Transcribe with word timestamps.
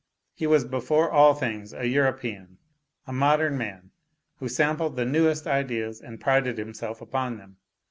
He 0.33 0.47
was 0.47 0.65
before 0.65 1.11
all 1.11 1.35
things 1.35 1.73
a 1.75 1.85
European, 1.87 2.57
a 3.05 3.13
modern 3.13 3.55
man, 3.55 3.91
who 4.37 4.49
sampled 4.49 4.95
the 4.95 5.05
newest 5.05 5.45
ideas 5.45 6.01
and 6.01 6.19
prided 6.19 6.57
himself 6.57 7.01
upon 7.03 7.37
them. 7.37 7.57